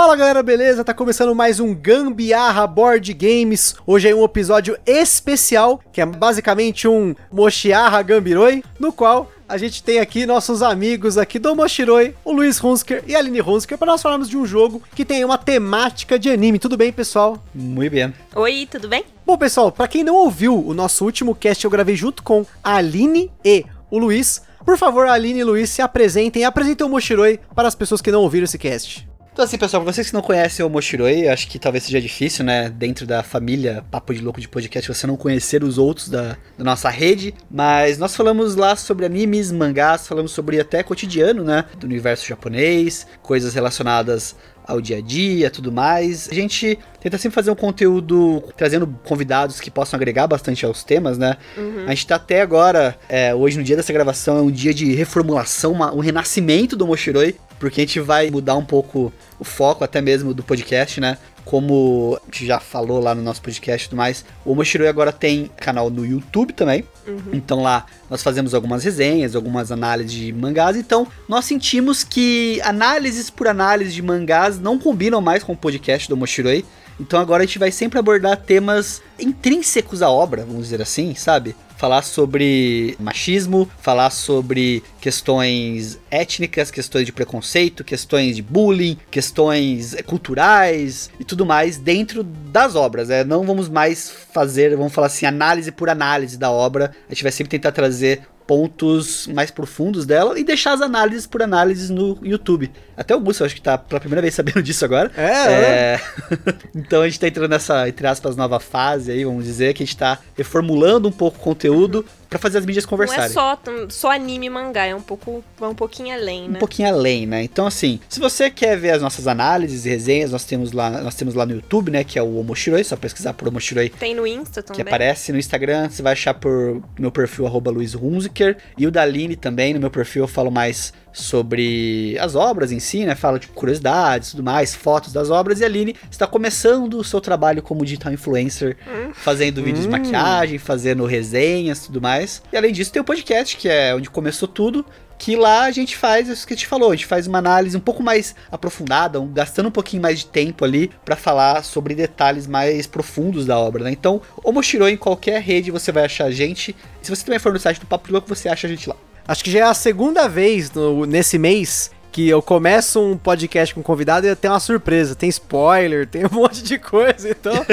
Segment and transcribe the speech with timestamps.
[0.00, 0.82] Fala galera, beleza?
[0.82, 3.74] Tá começando mais um Gambiarra Board Games.
[3.86, 9.82] Hoje é um episódio especial, que é basicamente um Moshiarra Gambiroi, no qual a gente
[9.82, 13.92] tem aqui nossos amigos aqui do Moshiroi, o Luiz Hunsker e a Aline Hunsker, para
[13.92, 16.58] nós falarmos de um jogo que tem uma temática de anime.
[16.58, 17.38] Tudo bem, pessoal?
[17.54, 18.14] Muito bem.
[18.34, 19.04] Oi, tudo bem?
[19.26, 22.76] Bom, pessoal, para quem não ouviu o nosso último cast, eu gravei junto com a
[22.76, 24.40] Aline e o Luiz.
[24.64, 28.10] Por favor, Aline e Luiz se apresentem e apresentem o Moshiroi para as pessoas que
[28.10, 29.09] não ouviram esse cast.
[29.32, 32.44] Então assim, pessoal, pra vocês que não conhecem o Moshiroi, acho que talvez seja difícil,
[32.44, 36.36] né, dentro da família Papo de Louco de Podcast, você não conhecer os outros da,
[36.58, 41.64] da nossa rede, mas nós falamos lá sobre animes, mangás, falamos sobre até cotidiano, né,
[41.78, 44.34] do universo japonês, coisas relacionadas
[44.66, 46.28] ao dia a dia, tudo mais.
[46.30, 51.18] A gente tenta sempre fazer um conteúdo trazendo convidados que possam agregar bastante aos temas,
[51.18, 51.36] né?
[51.56, 51.84] Uhum.
[51.86, 54.92] A gente tá até agora, é, hoje no dia dessa gravação, é um dia de
[54.94, 59.84] reformulação, uma, um renascimento do Moshiroi, porque a gente vai mudar um pouco o foco
[59.84, 61.18] até mesmo do podcast, né?
[61.44, 65.12] Como a gente já falou lá no nosso podcast e tudo mais, o Moshiroi agora
[65.12, 66.84] tem canal no YouTube também.
[67.06, 67.20] Uhum.
[67.34, 70.74] Então lá nós fazemos algumas resenhas, algumas análises de mangás.
[70.74, 76.08] Então nós sentimos que análises por análise de mangás não combinam mais com o podcast
[76.08, 76.64] do Moshiroi.
[76.98, 81.54] Então agora a gente vai sempre abordar temas intrínsecos à obra, vamos dizer assim, sabe?
[81.80, 91.10] Falar sobre machismo, falar sobre questões étnicas, questões de preconceito, questões de bullying, questões culturais
[91.18, 93.08] e tudo mais dentro das obras.
[93.08, 93.24] Né?
[93.24, 96.94] Não vamos mais fazer, vamos falar assim, análise por análise da obra.
[97.08, 101.40] A gente vai sempre tentar trazer pontos mais profundos dela e deixar as análises por
[101.40, 102.68] análises no YouTube.
[102.96, 105.08] Até o Gusto, acho que tá pela primeira vez sabendo disso agora.
[105.16, 106.00] É, é.
[106.74, 109.86] então a gente tá entrando nessa, entre aspas, nova fase aí, vamos dizer, que a
[109.86, 113.22] gente tá reformulando um pouco o conteúdo para fazer as mídias conversarem.
[113.22, 113.58] Não é só,
[113.88, 116.56] só anime e mangá, é um pouco vai um pouquinho além, né?
[116.56, 117.42] Um pouquinho além, né?
[117.42, 121.16] Então assim, se você quer ver as nossas análises e resenhas, nós temos lá, nós
[121.16, 123.88] temos lá no YouTube, né, que é o Omoshiroi, só pesquisar por Omoshiroi.
[123.90, 124.76] Tem no Insta também.
[124.76, 128.92] Que aparece no Instagram, você vai achar por meu perfil arroba Luiz Hunziker, e o
[128.92, 133.14] da Aline também, no meu perfil eu falo mais sobre as obras em si, né?
[133.14, 135.60] Fala de curiosidades e tudo mais, fotos das obras.
[135.60, 138.76] E a Aline está começando o seu trabalho como digital influencer,
[139.14, 139.90] fazendo vídeos hum.
[139.90, 142.42] de maquiagem, fazendo resenhas e tudo mais.
[142.52, 144.84] E além disso, tem o podcast, que é onde começou tudo.
[145.18, 147.76] Que lá a gente faz isso que a gente falou, a gente faz uma análise
[147.76, 151.94] um pouco mais aprofundada, um, gastando um pouquinho mais de tempo ali para falar sobre
[151.94, 153.90] detalhes mais profundos da obra, né?
[153.90, 156.74] Então, o Moshiro em qualquer rede você vai achar a gente.
[157.02, 158.96] Se você também for no site do Papo Louco, você acha a gente lá.
[159.30, 163.72] Acho que já é a segunda vez no, nesse mês que eu começo um podcast
[163.72, 165.14] com um convidado e tem uma surpresa.
[165.14, 167.54] Tem spoiler, tem um monte de coisa, então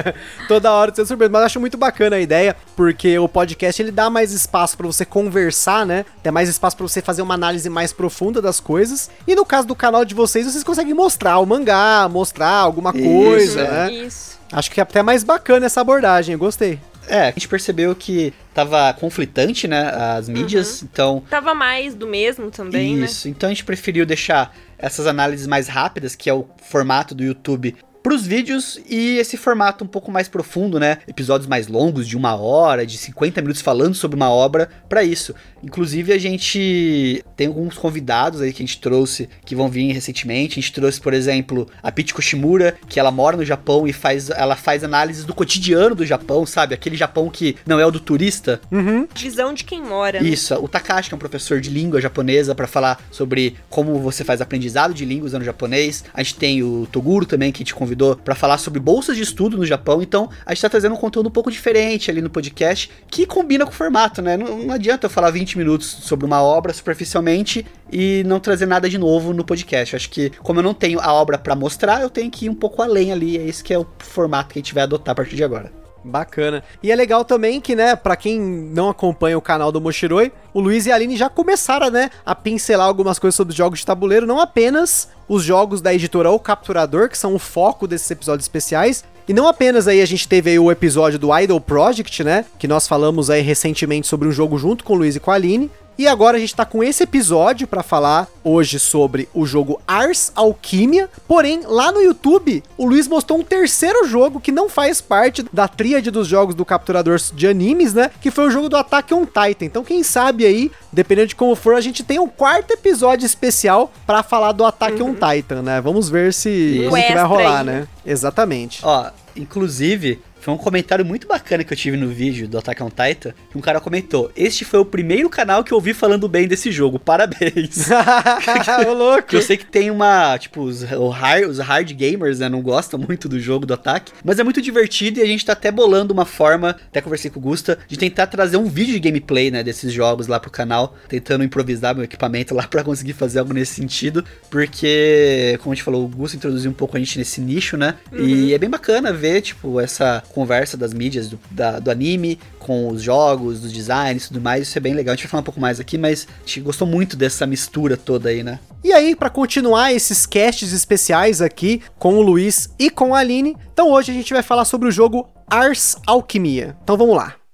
[0.46, 1.32] toda hora tem surpresa.
[1.32, 5.04] Mas acho muito bacana a ideia, porque o podcast ele dá mais espaço para você
[5.04, 6.04] conversar, né?
[6.22, 9.10] Tem mais espaço para você fazer uma análise mais profunda das coisas.
[9.26, 13.62] E no caso do canal de vocês, vocês conseguem mostrar o mangá, mostrar alguma coisa,
[13.62, 13.92] isso, né?
[13.92, 14.38] Isso.
[14.52, 16.78] Acho que é até mais bacana essa abordagem, eu gostei.
[17.08, 20.88] É, a gente percebeu que tava conflitante, né, as mídias, uhum.
[20.90, 21.22] então...
[21.28, 23.06] Tava mais do mesmo também, Isso, né?
[23.06, 27.22] Isso, então a gente preferiu deixar essas análises mais rápidas, que é o formato do
[27.22, 30.98] YouTube, pros vídeos e esse formato um pouco mais profundo, né?
[31.08, 35.34] Episódios mais longos, de uma hora, de 50 minutos falando sobre uma obra, para isso.
[35.60, 40.52] Inclusive, a gente tem alguns convidados aí que a gente trouxe que vão vir recentemente.
[40.52, 44.30] A gente trouxe, por exemplo, a Pete Koshimura, que ela mora no Japão e faz,
[44.30, 46.74] ela faz análises do cotidiano do Japão, sabe?
[46.74, 48.60] Aquele Japão que não é o do turista.
[48.70, 49.08] Uhum.
[49.16, 50.22] Visão de quem mora.
[50.22, 50.28] Né?
[50.28, 50.54] Isso.
[50.54, 54.40] O Takashi, que é um professor de língua japonesa, para falar sobre como você faz
[54.40, 56.04] aprendizado de língua usando japonês.
[56.14, 59.16] A gente tem o Toguro também, que a gente convidou convidou para falar sobre bolsas
[59.16, 62.20] de estudo no Japão, então a gente tá trazendo um conteúdo um pouco diferente ali
[62.20, 64.36] no podcast, que combina com o formato, né?
[64.36, 68.88] Não, não adianta eu falar 20 minutos sobre uma obra superficialmente e não trazer nada
[68.88, 69.94] de novo no podcast.
[69.94, 72.50] Eu acho que, como eu não tenho a obra para mostrar, eu tenho que ir
[72.50, 75.12] um pouco além ali, é esse que é o formato que a gente vai adotar
[75.12, 75.85] a partir de agora.
[76.06, 76.62] Bacana.
[76.82, 80.60] E é legal também que, né, para quem não acompanha o canal do Moshiroi, o
[80.60, 84.26] Luiz e a Aline já começaram, né, a pincelar algumas coisas sobre jogos de tabuleiro,
[84.26, 89.04] não apenas os jogos da editora O Capturador, que são o foco desses episódios especiais,
[89.28, 92.44] e não apenas aí a gente teve aí o episódio do Idol Project, né?
[92.58, 95.34] Que nós falamos aí recentemente sobre um jogo junto com o Luiz e com a
[95.34, 95.68] Aline.
[95.98, 100.30] E agora a gente tá com esse episódio para falar hoje sobre o jogo Ars
[100.34, 101.08] Alquimia.
[101.26, 105.66] Porém, lá no YouTube, o Luiz mostrou um terceiro jogo que não faz parte da
[105.66, 108.10] tríade dos jogos do capturador de animes, né?
[108.20, 109.64] Que foi o jogo do Attack on Titan.
[109.64, 113.90] Então, quem sabe aí, dependendo de como for, a gente tem um quarto episódio especial
[114.06, 115.80] para falar do Attack on Titan, né?
[115.80, 117.88] Vamos ver se como que vai rolar, aí, né?
[118.04, 118.80] Exatamente.
[118.84, 122.88] Ó, inclusive, foi um comentário muito bacana que eu tive no vídeo do Attack on
[122.88, 126.46] Titan, que um cara comentou: "Este foi o primeiro canal que eu vi falando bem
[126.46, 127.00] desse jogo.
[127.00, 127.88] Parabéns".
[128.86, 129.34] Ô, louco.
[129.34, 133.28] Eu sei que tem uma, tipo, os, hard, os hard gamers, né, não gostam muito
[133.28, 136.24] do jogo do ataque, mas é muito divertido e a gente tá até bolando uma
[136.24, 139.92] forma, até conversei com o Gusta, de tentar trazer um vídeo de gameplay, né, desses
[139.92, 144.24] jogos lá pro canal, tentando improvisar meu equipamento lá para conseguir fazer algo nesse sentido,
[144.48, 147.96] porque, como a gente falou, o Gusta introduziu um pouco a gente nesse nicho, né,
[148.12, 148.24] uhum.
[148.24, 152.88] e é bem bacana ver, tipo, essa conversa das mídias do, da, do anime com
[152.88, 155.14] os jogos, dos designs e tudo mais, isso é bem legal.
[155.14, 157.96] A gente vai falar um pouco mais aqui, mas a gente gostou muito dessa mistura
[157.96, 158.58] toda aí, né?
[158.84, 163.56] E aí, para continuar esses casts especiais aqui com o Luiz e com a Aline,
[163.72, 166.76] então hoje a gente vai falar sobre o jogo Ars Alquimia.
[166.82, 167.45] Então vamos lá.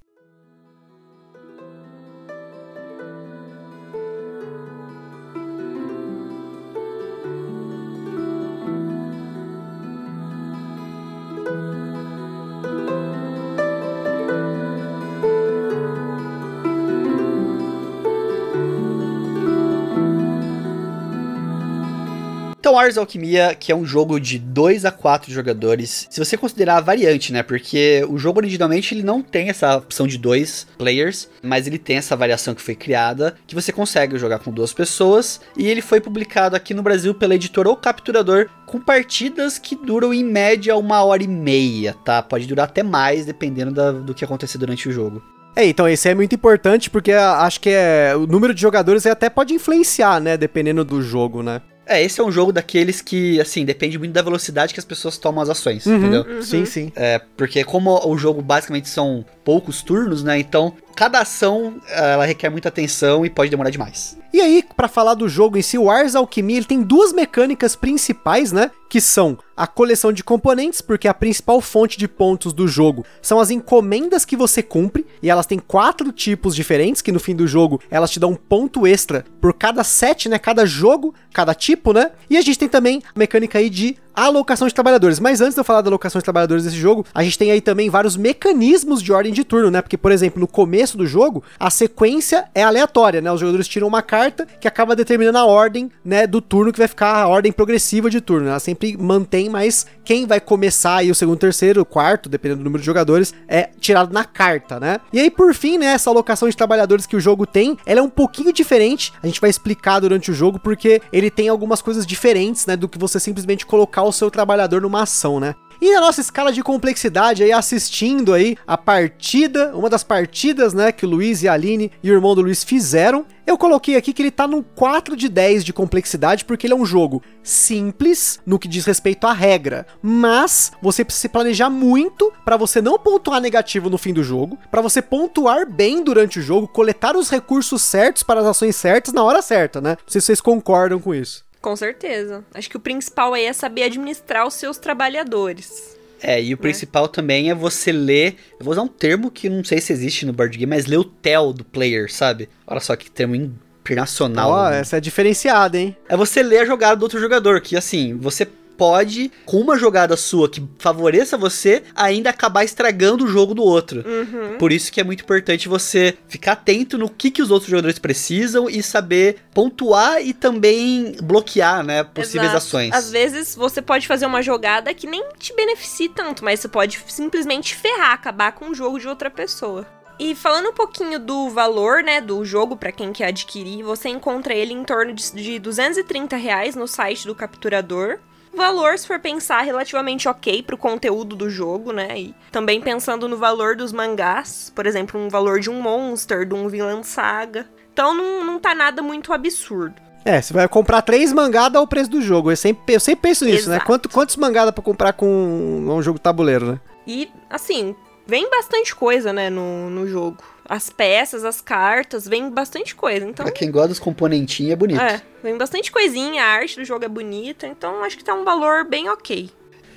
[22.73, 26.79] Então, Ars Alquimia, que é um jogo de 2 a 4 jogadores, se você considerar
[26.79, 27.43] a variante, né?
[27.43, 31.99] Porque o jogo originalmente ele não tem essa opção de dois players, mas ele tem
[31.99, 36.01] essa variação que foi criada, que você consegue jogar com duas pessoas, e ele foi
[36.01, 41.05] publicado aqui no Brasil pela editora O Capturador, com partidas que duram em média uma
[41.05, 42.23] hora e meia, tá?
[42.23, 45.23] Pode durar até mais, dependendo da, do que acontecer durante o jogo.
[45.55, 49.29] É, então esse é muito importante porque acho que é, o número de jogadores até
[49.29, 51.61] pode influenciar, né, dependendo do jogo, né?
[51.87, 55.19] É, esse é um jogo daqueles que, assim, depende muito da velocidade que as pessoas
[55.19, 56.23] tomam as ações, uhum, entendeu?
[56.23, 56.43] Uhum.
[56.43, 56.93] Sim, sim.
[56.95, 60.39] É, porque como o jogo basicamente são poucos turnos, né?
[60.39, 64.17] Então, cada ação, ela requer muita atenção e pode demorar demais.
[64.33, 67.77] E aí, para falar do jogo em si, o Ars Alchemy, ele tem duas mecânicas
[67.77, 68.71] principais, né?
[68.89, 73.39] Que são a coleção de componentes, porque a principal fonte de pontos do jogo são
[73.39, 77.47] as encomendas que você cumpre, e elas têm quatro tipos diferentes, que no fim do
[77.47, 80.39] jogo elas te dão um ponto extra por cada set, né?
[80.39, 82.13] Cada jogo, cada tipo, né?
[82.31, 85.21] E a gente tem também a mecânica aí de alocação de trabalhadores.
[85.21, 87.61] Mas antes de eu falar da alocação de trabalhadores desse jogo, a gente tem aí
[87.61, 89.83] também vários mecanismos de ordem de turno, né?
[89.83, 93.33] Porque, por exemplo, no começo do jogo, a sequência é aleatória, né?
[93.33, 96.89] Os jogadores tiram uma carta que acaba determinando a ordem, né, do turno que vai
[96.89, 98.49] ficar a ordem progressiva de turno.
[98.49, 102.81] Ela sempre mantém, mas quem vai começar aí o segundo, terceiro, quarto, dependendo do número
[102.81, 104.99] de jogadores, é tirado na carta, né?
[105.13, 108.03] E aí, por fim, né, essa alocação de trabalhadores que o jogo tem, ela é
[108.03, 109.13] um pouquinho diferente.
[109.23, 112.89] A gente vai explicar durante o jogo porque ele tem algumas coisas diferentes, né, do
[112.89, 115.55] que você simplesmente colocar o seu trabalhador numa ação, né?
[115.85, 120.93] E a nossa escala de complexidade aí, assistindo aí a partida, uma das partidas, né,
[120.93, 124.13] que o Luiz e a Aline e o irmão do Luiz fizeram, eu coloquei aqui
[124.13, 128.39] que ele tá no 4 de 10 de complexidade, porque ele é um jogo simples
[128.47, 132.97] no que diz respeito à regra, mas você precisa se planejar muito para você não
[132.97, 137.29] pontuar negativo no fim do jogo, para você pontuar bem durante o jogo, coletar os
[137.29, 139.97] recursos certos para as ações certas na hora certa, né?
[140.01, 141.45] Não sei se vocês concordam com isso.
[141.63, 142.45] Com certeza.
[142.53, 145.97] Acho que o principal aí é saber administrar os seus trabalhadores.
[146.21, 146.61] É, e o né?
[146.61, 148.37] principal também é você ler.
[148.59, 150.99] Eu vou usar um termo que não sei se existe no board game, mas ler
[150.99, 152.49] o tel do player, sabe?
[152.67, 154.51] Olha só que termo internacional.
[154.51, 155.97] Ó, oh, essa é diferenciada, hein?
[156.09, 160.17] É você ler a jogada do outro jogador, que assim, você pode, com uma jogada
[160.17, 164.05] sua que favoreça você, ainda acabar estragando o jogo do outro.
[164.07, 164.59] Uhum.
[164.59, 167.99] Por isso que é muito importante você ficar atento no que, que os outros jogadores
[167.99, 172.57] precisam e saber pontuar e também bloquear, né, possíveis Exato.
[172.59, 172.93] ações.
[172.93, 176.99] Às vezes você pode fazer uma jogada que nem te beneficie tanto, mas você pode
[177.09, 179.87] simplesmente ferrar, acabar com o jogo de outra pessoa.
[180.19, 184.55] E falando um pouquinho do valor, né, do jogo para quem quer adquirir, você encontra
[184.55, 188.19] ele em torno de, de 230 reais no site do capturador.
[188.55, 192.19] Valor, se for pensar, relativamente ok pro conteúdo do jogo, né?
[192.19, 196.55] E também pensando no valor dos mangás, por exemplo, um valor de um Monster, de
[196.55, 197.67] um Villain Saga.
[197.93, 199.95] Então não, não tá nada muito absurdo.
[200.25, 202.51] É, você vai comprar três mangá, dá o preço do jogo.
[202.53, 203.77] Eu sempre, eu sempre penso nisso, né?
[203.77, 203.81] Exato.
[203.81, 203.87] né?
[203.87, 206.81] Quanto, quantos mangá dá pra comprar com um jogo tabuleiro, né?
[207.07, 210.39] E, assim, vem bastante coisa, né, no, no jogo.
[210.69, 213.27] As peças, as cartas, vem bastante coisa.
[213.27, 215.01] Então, Pra quem gosta dos componentinhos é bonito.
[215.01, 218.45] é, vem bastante coisinha, a arte do jogo é bonita, então acho que tá um
[218.45, 219.51] valor bem ok.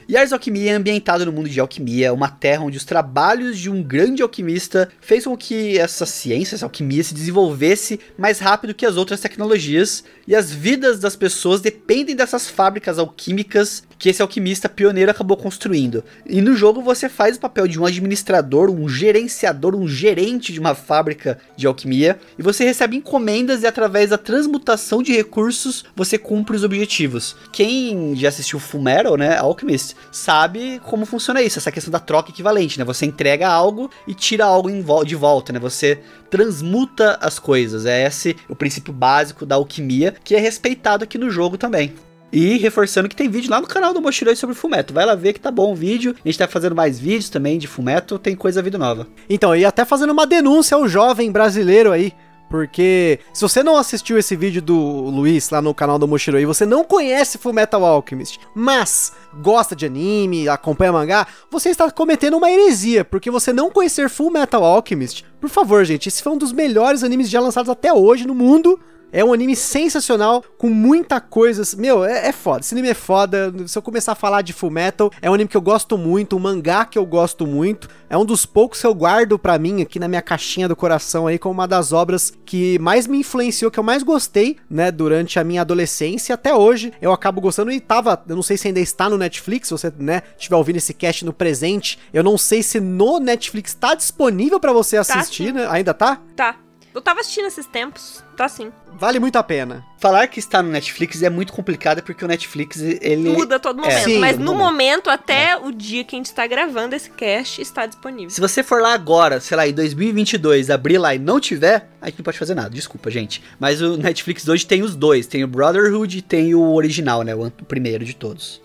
[0.07, 3.71] E Ars Alquimia é ambientado no mundo de alquimia, uma terra onde os trabalhos de
[3.71, 8.85] um grande alquimista fez com que essa ciência, essa alquimia se desenvolvesse mais rápido que
[8.85, 14.67] as outras tecnologias, e as vidas das pessoas dependem dessas fábricas alquímicas que esse alquimista
[14.67, 16.03] pioneiro acabou construindo.
[16.25, 20.59] E no jogo você faz o papel de um administrador, um gerenciador, um gerente de
[20.59, 26.17] uma fábrica de alquimia, e você recebe encomendas e através da transmutação de recursos você
[26.17, 27.35] cumpre os objetivos.
[27.51, 32.77] Quem já assistiu Fullmetal, né, Alchemist, sabe como funciona isso, essa questão da troca equivalente,
[32.77, 32.85] né?
[32.85, 34.69] Você entrega algo e tira algo
[35.05, 35.59] de volta, né?
[35.59, 35.99] Você
[36.29, 37.85] transmuta as coisas.
[37.85, 41.93] É esse o princípio básico da alquimia que é respeitado aqui no jogo também.
[42.35, 44.93] E reforçando que tem vídeo lá no canal do Mochilei sobre Fumeto.
[44.93, 46.13] Vai lá ver que tá bom o vídeo.
[46.13, 49.07] A gente tá fazendo mais vídeos também de Fumeto, tem coisa vindo nova.
[49.29, 52.11] Então, e até fazendo uma denúncia ao jovem brasileiro aí.
[52.49, 56.45] Porque se você não assistiu esse vídeo do Luiz lá no canal do Mochiro e
[56.45, 62.51] você não conhece Fullmetal Alchemist, mas gosta de anime, acompanha mangá, você está cometendo uma
[62.51, 65.23] heresia, porque você não conhecer Fullmetal Alchemist.
[65.39, 68.77] Por favor, gente, esse foi um dos melhores animes já lançados até hoje no mundo
[69.15, 71.63] é um anime sensacional, com muita coisa.
[71.77, 72.59] Meu, é, é foda.
[72.59, 73.53] Esse anime é foda.
[73.65, 76.35] Se eu começar a falar de Full Metal, é um anime que eu gosto muito,
[76.35, 77.87] um mangá que eu gosto muito.
[78.09, 81.27] É um dos poucos que eu guardo para mim aqui na minha caixinha do coração
[81.27, 85.39] aí, como uma das obras que mais me influenciou, que eu mais gostei, né, durante
[85.39, 86.35] a minha adolescência.
[86.35, 89.69] Até hoje eu acabo gostando e tava, eu não sei se ainda está no Netflix,
[89.69, 91.97] se você, né, estiver ouvindo esse cast no presente.
[92.13, 95.67] Eu não sei se no Netflix tá disponível para você tá assistir, tá, né?
[95.69, 96.21] Ainda tá?
[96.35, 96.64] Tá.
[96.95, 98.71] Eu tava assistindo esses tempos, tá sim.
[98.93, 99.85] Vale muito a pena.
[99.97, 103.31] Falar que está no Netflix é muito complicado porque o Netflix, ele...
[103.31, 105.57] Muda a todo momento, é, sim, mas no momento, momento até é.
[105.57, 108.29] o dia que a gente está gravando esse cast, está disponível.
[108.29, 112.05] Se você for lá agora, sei lá, em 2022, abrir lá e não tiver, a
[112.05, 113.43] gente não pode fazer nada, desculpa, gente.
[113.59, 117.35] Mas o Netflix hoje tem os dois, tem o Brotherhood e tem o original, né,
[117.35, 118.61] o primeiro de todos.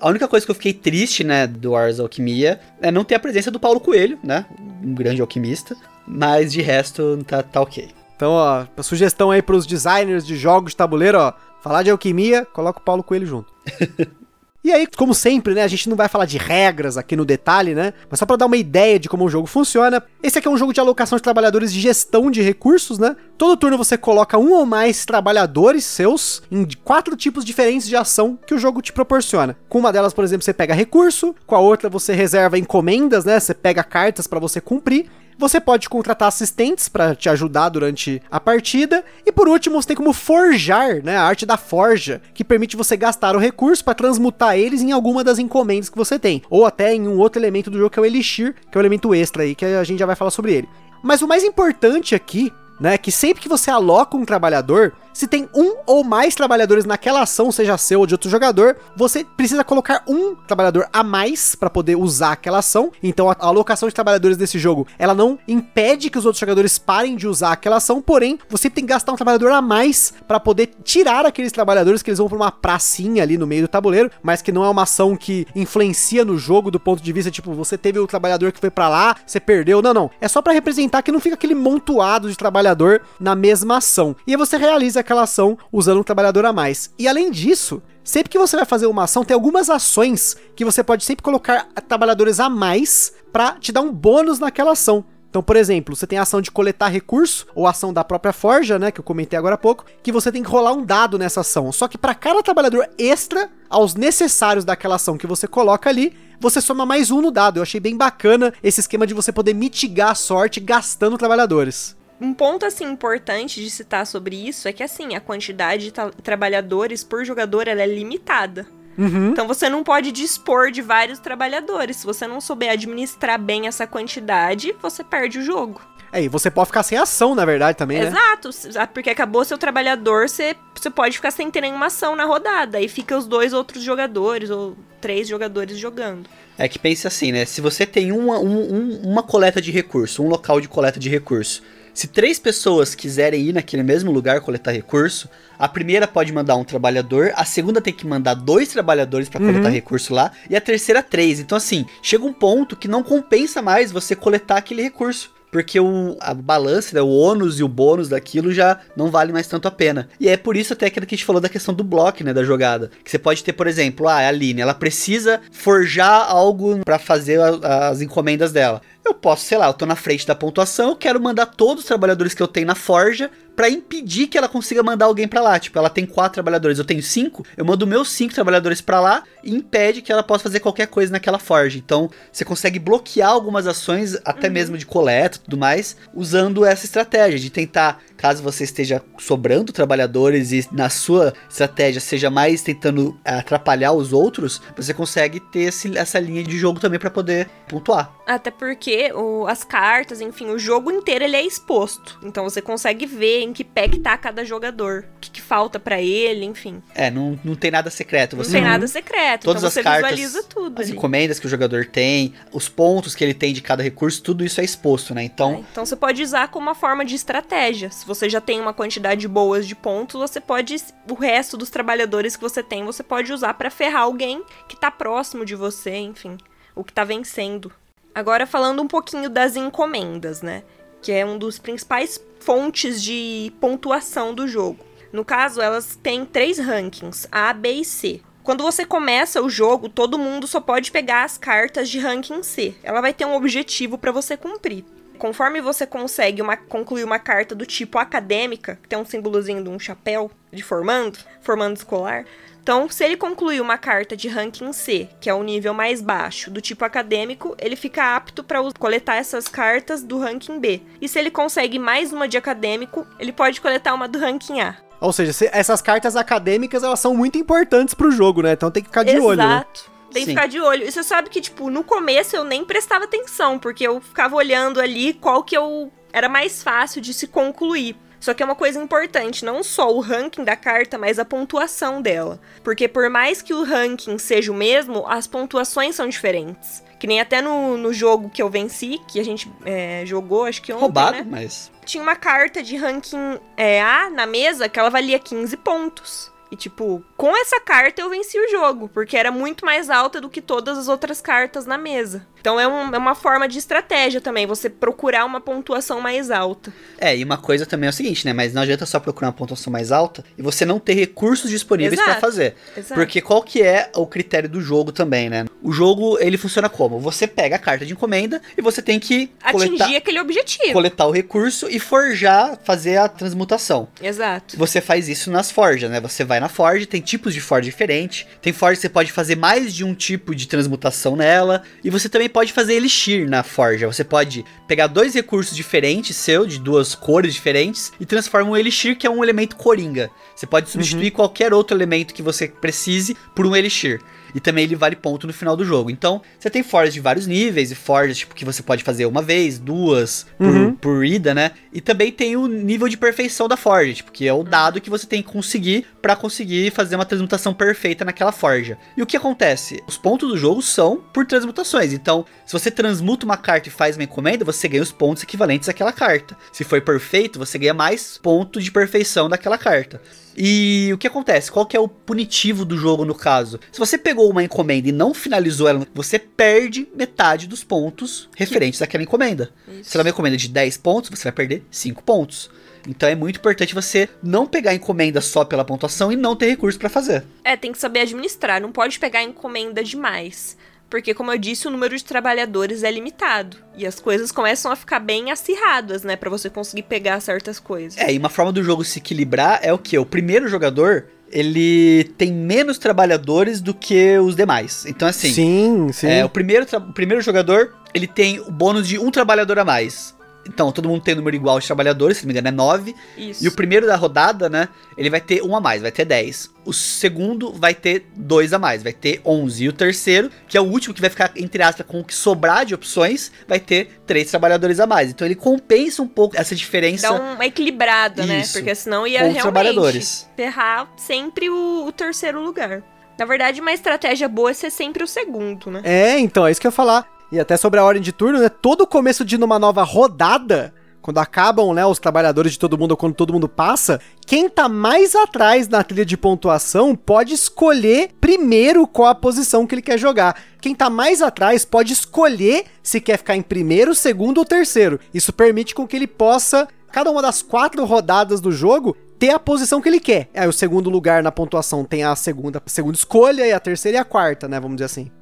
[0.00, 3.20] A única coisa que eu fiquei triste, né, do Ars Alquimia é não ter a
[3.20, 4.46] presença do Paulo Coelho, né,
[4.82, 5.76] um grande alquimista.
[6.06, 7.90] Mas de resto, tá, tá ok.
[8.16, 11.32] Então, ó, sugestão aí pros designers de jogos de tabuleiro, ó.
[11.62, 13.52] Falar de alquimia, coloca o Paulo Coelho junto.
[14.62, 17.74] E aí, como sempre, né, a gente não vai falar de regras aqui no detalhe,
[17.74, 17.94] né?
[18.10, 20.56] Mas só para dar uma ideia de como o jogo funciona, esse aqui é um
[20.56, 23.16] jogo de alocação de trabalhadores de gestão de recursos, né?
[23.38, 28.38] Todo turno você coloca um ou mais trabalhadores seus em quatro tipos diferentes de ação
[28.46, 29.56] que o jogo te proporciona.
[29.66, 33.40] Com uma delas, por exemplo, você pega recurso, com a outra você reserva encomendas, né?
[33.40, 35.06] Você pega cartas para você cumprir.
[35.40, 39.02] Você pode contratar assistentes para te ajudar durante a partida.
[39.24, 42.94] E por último, você tem como forjar, né, a arte da forja, que permite você
[42.94, 46.94] gastar o recurso para transmutar eles em alguma das encomendas que você tem, ou até
[46.94, 49.42] em um outro elemento do jogo que é o elixir, que é o elemento extra
[49.42, 50.68] aí que a gente já vai falar sobre ele.
[51.02, 55.26] Mas o mais importante aqui, né, é que sempre que você aloca um trabalhador, se
[55.26, 59.64] tem um ou mais trabalhadores naquela ação, seja seu ou de outro jogador, você precisa
[59.64, 62.92] colocar um trabalhador a mais para poder usar aquela ação.
[63.02, 67.16] Então a alocação de trabalhadores desse jogo, ela não impede que os outros jogadores parem
[67.16, 70.70] de usar aquela ação, porém, você tem que gastar um trabalhador a mais para poder
[70.84, 74.42] tirar aqueles trabalhadores que eles vão para uma pracinha ali no meio do tabuleiro, mas
[74.42, 77.76] que não é uma ação que influencia no jogo do ponto de vista tipo, você
[77.76, 79.82] teve o trabalhador que foi para lá, você perdeu.
[79.82, 80.10] Não, não.
[80.20, 84.14] É só para representar que não fica aquele montoado de trabalhador na mesma ação.
[84.26, 86.92] E aí você realiza aquela ação usando um trabalhador a mais.
[86.98, 90.82] E além disso, sempre que você vai fazer uma ação, tem algumas ações que você
[90.82, 95.04] pode sempre colocar trabalhadores a mais para te dar um bônus naquela ação.
[95.30, 98.80] Então, por exemplo, você tem a ação de coletar recurso, ou ação da própria forja,
[98.80, 101.42] né, que eu comentei agora há pouco, que você tem que rolar um dado nessa
[101.42, 101.70] ação.
[101.70, 106.60] Só que para cada trabalhador extra aos necessários daquela ação que você coloca ali, você
[106.60, 107.58] soma mais um no dado.
[107.58, 112.34] Eu achei bem bacana esse esquema de você poder mitigar a sorte gastando trabalhadores um
[112.34, 117.24] ponto assim importante de citar sobre isso é que assim a quantidade de trabalhadores por
[117.24, 118.66] jogador ela é limitada.
[118.98, 119.30] Uhum.
[119.30, 121.96] Então você não pode dispor de vários trabalhadores.
[121.96, 125.80] Se você não souber administrar bem essa quantidade, você perde o jogo.
[126.12, 128.08] É, e você pode ficar sem ação, na verdade, também, né?
[128.08, 128.50] Exato,
[128.92, 132.78] porque acabou seu trabalhador, você, você pode ficar sem ter nenhuma ação na rodada.
[132.78, 136.28] Aí fica os dois outros jogadores, ou três jogadores jogando.
[136.58, 137.44] É que pense assim, né?
[137.44, 141.62] Se você tem uma, um, uma coleta de recurso, um local de coleta de recurso,
[142.00, 145.28] se três pessoas quiserem ir naquele mesmo lugar coletar recurso,
[145.58, 149.68] a primeira pode mandar um trabalhador, a segunda tem que mandar dois trabalhadores para coletar
[149.68, 149.74] uhum.
[149.74, 151.40] recurso lá, e a terceira três.
[151.40, 156.16] Então, assim, chega um ponto que não compensa mais você coletar aquele recurso porque o
[156.20, 159.70] a balança, né, o ônus e o bônus daquilo já não vale mais tanto a
[159.70, 160.08] pena.
[160.18, 162.44] E é por isso até que a gente falou da questão do bloco, né, da
[162.44, 162.90] jogada.
[163.04, 167.40] Que você pode ter, por exemplo, ah, a Aline, ela precisa forjar algo para fazer
[167.40, 168.80] a, as encomendas dela.
[169.10, 171.88] Eu posso, sei lá, eu tô na frente da pontuação, eu quero mandar todos os
[171.88, 175.58] trabalhadores que eu tenho na forja pra impedir que ela consiga mandar alguém pra lá.
[175.58, 179.24] Tipo, ela tem quatro trabalhadores, eu tenho cinco, eu mando meus cinco trabalhadores pra lá
[179.42, 181.76] e impede que ela possa fazer qualquer coisa naquela forja.
[181.76, 186.86] Então, você consegue bloquear algumas ações, até mesmo de coleta e tudo mais, usando essa
[186.86, 193.18] estratégia de tentar, caso você esteja sobrando trabalhadores e na sua estratégia seja mais tentando
[193.24, 198.12] atrapalhar os outros, você consegue ter esse, essa linha de jogo também pra poder pontuar.
[198.26, 202.18] Até porque o- as cartas, enfim, o jogo inteiro ele é exposto.
[202.22, 205.04] Então você consegue ver em que pé que tá cada jogador.
[205.16, 206.82] O que, que falta pra ele, enfim.
[206.94, 208.36] É, não, não tem nada secreto.
[208.36, 209.44] Não Você tem nada secreto.
[209.44, 210.80] Todas então as você cartas, visualiza tudo.
[210.80, 210.96] As ali.
[210.96, 214.60] encomendas que o jogador tem, os pontos que ele tem de cada recurso, tudo isso
[214.60, 215.22] é exposto, né?
[215.24, 217.90] Então, Então você pode usar como uma forma de estratégia.
[217.90, 220.76] Se você já tem uma quantidade boa de pontos, você pode.
[221.08, 224.90] O resto dos trabalhadores que você tem, você pode usar pra ferrar alguém que tá
[224.90, 226.36] próximo de você, enfim.
[226.74, 227.72] O que tá vencendo.
[228.12, 230.64] Agora falando um pouquinho das encomendas, né?
[231.00, 234.84] Que é um dos principais fontes de pontuação do jogo.
[235.12, 238.20] No caso, elas têm três rankings: A, B e C.
[238.42, 242.74] Quando você começa o jogo, todo mundo só pode pegar as cartas de ranking C.
[242.82, 244.84] Ela vai ter um objetivo pra você cumprir.
[245.20, 249.68] Conforme você consegue uma- concluir uma carta do tipo acadêmica, que tem um símbolozinho de
[249.68, 252.24] um chapéu de formando, formando escolar.
[252.62, 256.50] Então, se ele concluir uma carta de ranking C, que é o nível mais baixo,
[256.50, 260.80] do tipo acadêmico, ele fica apto para coletar essas cartas do ranking B.
[261.00, 264.74] E se ele consegue mais uma de acadêmico, ele pode coletar uma do ranking A.
[265.00, 268.52] Ou seja, se- essas cartas acadêmicas, elas são muito importantes pro jogo, né?
[268.52, 269.64] Então tem que ficar de olho, né?
[270.12, 270.86] Tem que ficar de olho.
[270.86, 274.80] E você sabe que, tipo, no começo eu nem prestava atenção, porque eu ficava olhando
[274.80, 277.96] ali qual que eu era mais fácil de se concluir.
[278.20, 282.02] Só que é uma coisa importante, não só o ranking da carta, mas a pontuação
[282.02, 282.38] dela.
[282.62, 286.84] Porque por mais que o ranking seja o mesmo, as pontuações são diferentes.
[286.98, 290.60] Que nem até no, no jogo que eu venci, que a gente é, jogou, acho
[290.60, 291.26] que ontem, roubado, né?
[291.26, 296.29] mas tinha uma carta de ranking é, A na mesa que ela valia 15 pontos.
[296.50, 300.28] E, tipo, com essa carta eu venci o jogo, porque era muito mais alta do
[300.28, 302.26] que todas as outras cartas na mesa.
[302.40, 306.72] Então é, um- é uma forma de estratégia também, você procurar uma pontuação mais alta.
[306.98, 308.32] É, e uma coisa também é o seguinte, né?
[308.32, 312.00] Mas não adianta só procurar uma pontuação mais alta e você não ter recursos disponíveis
[312.00, 312.20] pra Exato.
[312.20, 312.54] fazer.
[312.76, 312.94] Exato.
[312.94, 315.44] Porque qual que é o critério do jogo também, né?
[315.62, 316.98] O jogo, ele funciona como?
[317.00, 320.72] Você pega a carta de encomenda e você tem que Atingir coletar, aquele objetivo.
[320.72, 323.88] coletar o recurso e forjar, fazer a transmutação.
[324.02, 324.56] Exato.
[324.56, 326.00] Você faz isso nas forjas, né?
[326.00, 328.26] Você vai na forja, tem tipos de forja diferentes.
[328.40, 331.62] Tem forja que você pode fazer mais de um tipo de transmutação nela.
[331.84, 333.86] E você também pode fazer elixir na forja.
[333.86, 338.96] Você pode pegar dois recursos diferentes seu, de duas cores diferentes, e transforma um elixir,
[338.96, 340.10] que é um elemento coringa.
[340.34, 344.00] Você pode substituir qualquer outro elemento que você precise por um elixir.
[344.34, 345.90] E também ele vale ponto no final do jogo.
[345.90, 349.22] Então, você tem forjas de vários níveis, e forjas tipo, que você pode fazer uma
[349.22, 350.74] vez, duas, por, Uhum.
[350.74, 351.52] por ida, né?
[351.72, 354.90] E também tem o nível de perfeição da forja, tipo, que é o dado que
[354.90, 358.78] você tem que conseguir pra conseguir fazer uma transmutação perfeita naquela forja.
[358.96, 359.82] E o que acontece?
[359.86, 361.92] Os pontos do jogo são por transmutações.
[361.92, 365.68] Então, se você transmuta uma carta e faz uma encomenda, você ganha os pontos equivalentes
[365.68, 366.36] àquela carta.
[366.52, 370.00] Se foi perfeito, você ganha mais pontos de perfeição daquela carta.
[370.36, 371.50] E o que acontece?
[371.50, 373.60] Qual que é o punitivo do jogo no caso?
[373.72, 378.80] Se você pegou uma encomenda e não finalizou ela, você perde metade dos pontos referentes
[378.82, 379.50] àquela encomenda.
[379.82, 382.50] Se ela é uma encomenda de 10 pontos, você vai perder 5 pontos.
[382.88, 386.78] Então é muito importante você não pegar encomenda só pela pontuação e não ter recurso
[386.78, 387.24] pra fazer.
[387.44, 390.56] É, tem que saber administrar, não pode pegar encomenda demais.
[390.90, 393.56] Porque, como eu disse, o número de trabalhadores é limitado.
[393.76, 396.16] E as coisas começam a ficar bem acirradas, né?
[396.16, 397.96] Pra você conseguir pegar certas coisas.
[397.96, 399.96] É, e uma forma do jogo se equilibrar é o que?
[399.96, 404.84] O primeiro jogador, ele tem menos trabalhadores do que os demais.
[404.84, 406.08] Então assim, Sim, sim.
[406.08, 410.18] É, o primeiro, o primeiro jogador, ele tem o bônus de um trabalhador a mais.
[410.52, 412.94] Então, todo mundo tem número igual de trabalhadores, se não me engano é 9.
[413.16, 413.44] Isso.
[413.44, 416.50] E o primeiro da rodada, né, ele vai ter um a mais, vai ter 10.
[416.64, 419.64] O segundo vai ter dois a mais, vai ter 11.
[419.64, 422.14] E o terceiro, que é o último que vai ficar, entre aspas, com o que
[422.14, 425.10] sobrar de opções, vai ter três trabalhadores a mais.
[425.10, 427.08] Então, ele compensa um pouco essa diferença.
[427.08, 428.40] Dá uma equilibrada, né?
[428.40, 428.54] Isso.
[428.54, 430.28] Porque senão ia realmente trabalhadores.
[430.36, 432.82] ferrar sempre o, o terceiro lugar.
[433.16, 435.82] Na verdade, uma estratégia boa é ser sempre o segundo, né?
[435.84, 437.06] É, então, é isso que eu ia falar.
[437.32, 438.48] E até sobre a ordem de turno, né?
[438.48, 442.96] Todo começo de numa nova rodada, quando acabam, né, os trabalhadores de todo mundo, ou
[442.96, 448.86] quando todo mundo passa, quem tá mais atrás na trilha de pontuação pode escolher primeiro
[448.86, 450.40] qual a posição que ele quer jogar.
[450.60, 455.00] Quem tá mais atrás pode escolher se quer ficar em primeiro, segundo ou terceiro.
[455.14, 459.38] Isso permite com que ele possa, cada uma das quatro rodadas do jogo, ter a
[459.38, 460.28] posição que ele quer.
[460.34, 463.98] Aí o segundo lugar na pontuação tem a segunda, a segunda escolha, e a terceira
[463.98, 464.58] e a quarta, né?
[464.58, 465.19] Vamos dizer assim.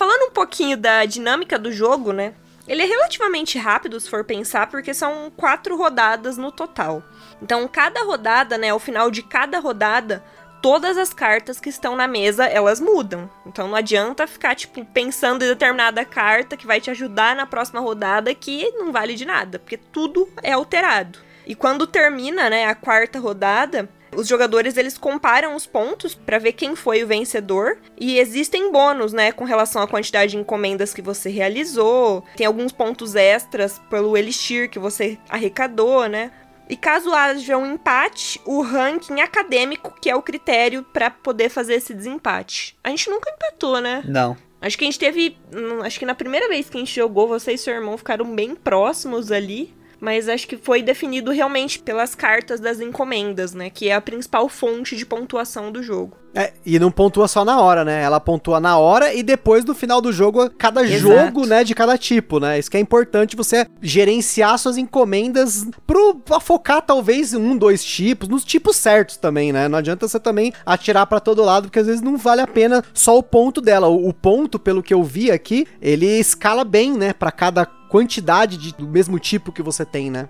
[0.00, 2.32] Falando um pouquinho da dinâmica do jogo, né?
[2.66, 7.02] Ele é relativamente rápido, se for pensar, porque são quatro rodadas no total.
[7.42, 10.24] Então, cada rodada, né, ao final de cada rodada,
[10.62, 13.28] todas as cartas que estão na mesa, elas mudam.
[13.44, 17.80] Então não adianta ficar, tipo, pensando em determinada carta que vai te ajudar na próxima
[17.80, 21.18] rodada que não vale de nada, porque tudo é alterado.
[21.46, 26.52] E quando termina, né, a quarta rodada, os jogadores eles comparam os pontos para ver
[26.52, 31.02] quem foi o vencedor e existem bônus, né, com relação à quantidade de encomendas que
[31.02, 32.24] você realizou.
[32.36, 36.30] Tem alguns pontos extras pelo elixir que você arrecadou, né?
[36.68, 41.74] E caso haja um empate, o ranking acadêmico, que é o critério para poder fazer
[41.74, 42.76] esse desempate.
[42.84, 44.04] A gente nunca empatou, né?
[44.06, 44.36] Não.
[44.60, 45.36] Acho que a gente teve.
[45.52, 48.24] hum, Acho que na primeira vez que a gente jogou, você e seu irmão ficaram
[48.34, 49.74] bem próximos ali.
[50.00, 53.68] Mas acho que foi definido realmente pelas cartas das encomendas, né?
[53.70, 56.16] Que é a principal fonte de pontuação do jogo.
[56.34, 58.02] É, e não pontua só na hora, né?
[58.02, 61.00] Ela pontua na hora e depois no final do jogo, cada Exato.
[61.00, 62.58] jogo, né, de cada tipo, né?
[62.58, 68.44] Isso que é importante você gerenciar suas encomendas pro, focar talvez um, dois tipos, nos
[68.44, 69.66] tipos certos também, né?
[69.66, 72.84] Não adianta você também atirar pra todo lado, porque às vezes não vale a pena
[72.94, 73.88] só o ponto dela.
[73.88, 78.56] O, o ponto, pelo que eu vi aqui, ele escala bem, né, Pra cada quantidade
[78.56, 80.28] de, do mesmo tipo que você tem, né?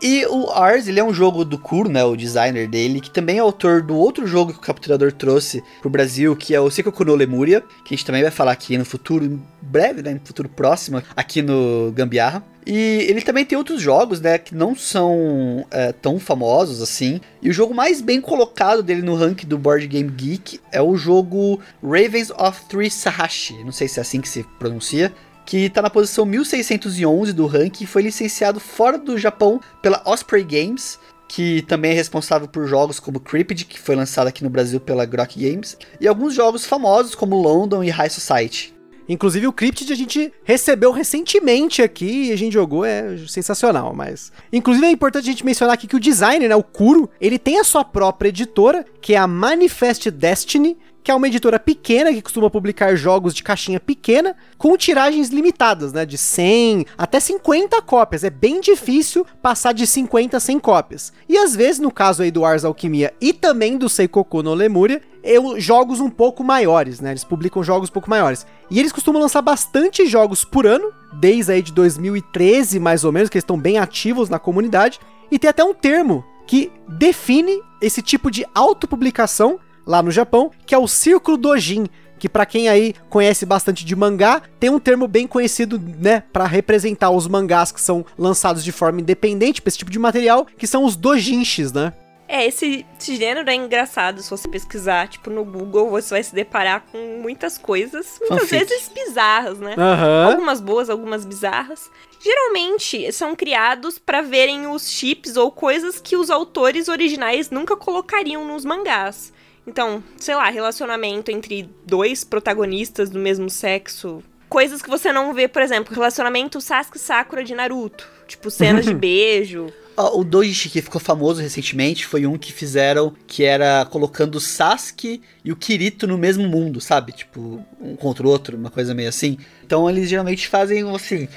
[0.00, 3.38] E o Ars, ele é um jogo do Kuro, né, o designer dele, que também
[3.38, 7.04] é autor do outro jogo que o Capturador trouxe pro Brasil, que é o Seikoku
[7.04, 10.20] no Lemuria, que a gente também vai falar aqui no futuro, em breve, né, no
[10.20, 12.44] futuro próximo, aqui no Gambiarra.
[12.64, 17.20] E ele também tem outros jogos, né, que não são é, tão famosos assim.
[17.42, 20.96] E o jogo mais bem colocado dele no ranking do Board Game Geek é o
[20.96, 25.12] jogo Ravens of Three Sahashi, não sei se é assim que se pronuncia,
[25.48, 30.44] que tá na posição 1611 do ranking e foi licenciado fora do Japão pela Osprey
[30.44, 34.78] Games, que também é responsável por jogos como Cryptid, que foi lançado aqui no Brasil
[34.78, 38.74] pela Grok Games, e alguns jogos famosos como London e High Society.
[39.08, 44.30] Inclusive o Cryptid a gente recebeu recentemente aqui e a gente jogou, é sensacional, mas...
[44.52, 47.58] Inclusive é importante a gente mencionar aqui que o designer, né, o Kuro, ele tem
[47.58, 50.76] a sua própria editora, que é a Manifest Destiny,
[51.08, 55.90] que é uma editora pequena que costuma publicar jogos de caixinha pequena com tiragens limitadas,
[55.90, 58.24] né, de 100 até 50 cópias.
[58.24, 61.10] É bem difícil passar de 50 a 100 cópias.
[61.26, 65.00] E às vezes, no caso aí do Ars Alquimia e também do Seikoku no Lemuria,
[65.24, 67.12] eu, jogos um pouco maiores, né?
[67.12, 68.46] Eles publicam jogos um pouco maiores.
[68.70, 73.30] E eles costumam lançar bastante jogos por ano, desde aí de 2013 mais ou menos,
[73.30, 75.00] que eles estão bem ativos na comunidade.
[75.30, 80.74] E tem até um termo que define esse tipo de autopublicação lá no Japão, que
[80.74, 81.86] é o Círculo Dojin,
[82.18, 86.44] que para quem aí conhece bastante de mangá, tem um termo bem conhecido, né, para
[86.44, 90.66] representar os mangás que são lançados de forma independente para esse tipo de material, que
[90.66, 91.94] são os dojinshis, né?
[92.30, 96.34] É, esse, esse gênero é engraçado se você pesquisar, tipo, no Google, você vai se
[96.34, 98.66] deparar com muitas coisas, muitas Fanfic.
[98.66, 99.74] vezes bizarras, né?
[99.78, 100.32] Aham.
[100.32, 101.90] Algumas boas, algumas bizarras.
[102.22, 108.44] Geralmente são criados pra verem os chips ou coisas que os autores originais nunca colocariam
[108.44, 109.32] nos mangás.
[109.68, 114.22] Então, sei lá, relacionamento entre dois protagonistas do mesmo sexo.
[114.48, 118.08] Coisas que você não vê, por exemplo, relacionamento Sasuke Sakura de Naruto.
[118.26, 119.70] Tipo, cenas de beijo.
[119.94, 124.40] Ó, O Doji que ficou famoso recentemente foi um que fizeram que era colocando o
[124.40, 127.12] Sasuke e o Kirito no mesmo mundo, sabe?
[127.12, 129.36] Tipo, um contra o outro, uma coisa meio assim.
[129.66, 131.28] Então eles geralmente fazem assim.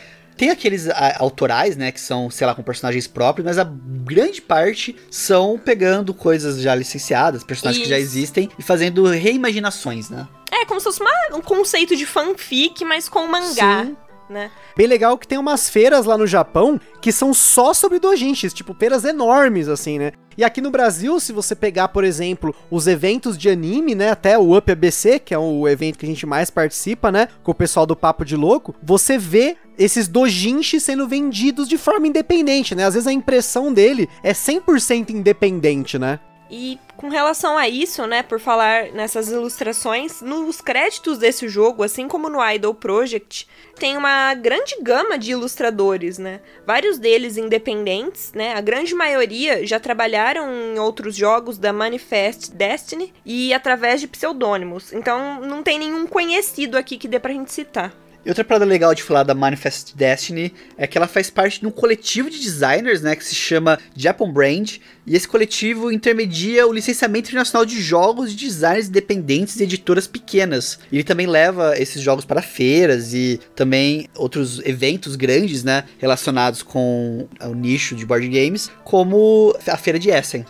[0.42, 4.42] Tem aqueles ah, autorais, né, que são, sei lá, com personagens próprios, mas a grande
[4.42, 8.08] parte são pegando coisas já licenciadas, personagens que já Isso.
[8.08, 10.28] existem, e fazendo reimaginações, né?
[10.52, 13.96] É como se fosse uma- um conceito de fanfic, mas com mangá, Sim.
[14.32, 14.50] Né?
[14.76, 18.74] Bem legal que tem umas feiras lá no Japão que são só sobre dojinshis, tipo
[18.74, 20.14] feiras enormes assim, né?
[20.38, 24.38] E aqui no Brasil, se você pegar, por exemplo, os eventos de anime, né, até
[24.38, 27.56] o Up ABC, que é o evento que a gente mais participa, né, com o
[27.56, 32.86] pessoal do Papo de Louco, você vê esses dojinshis sendo vendidos de forma independente, né?
[32.86, 36.20] Às vezes a impressão dele é 100% independente, né?
[36.52, 42.10] E com relação a isso, né, por falar nessas ilustrações, nos créditos desse jogo, assim
[42.10, 43.48] como no Idol Project,
[43.80, 46.42] tem uma grande gama de ilustradores, né?
[46.68, 48.54] Vários deles independentes, né?
[48.54, 54.92] A grande maioria já trabalharam em outros jogos da Manifest Destiny e através de pseudônimos.
[54.92, 57.94] Então não tem nenhum conhecido aqui que dê pra gente citar.
[58.24, 61.66] E outra parada legal de falar da Manifest Destiny é que ela faz parte de
[61.66, 66.72] um coletivo de designers, né, que se chama Japan Brand, e esse coletivo intermedia o
[66.72, 70.78] licenciamento internacional de jogos de designers independentes e editoras pequenas.
[70.92, 76.62] E ele também leva esses jogos para feiras e também outros eventos grandes, né, relacionados
[76.62, 80.46] com o nicho de board games, como a feira de Essen.